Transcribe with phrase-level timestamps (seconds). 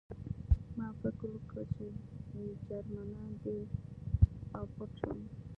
[0.77, 1.59] ما فکر وکړ
[2.29, 3.59] چې جرمنان دي
[4.57, 5.19] او پټ شوم